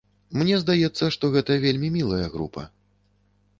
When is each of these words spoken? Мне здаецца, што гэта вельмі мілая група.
Мне 0.41 0.55
здаецца, 0.63 1.09
што 1.17 1.29
гэта 1.37 1.59
вельмі 1.67 1.93
мілая 1.99 2.25
група. 2.35 2.67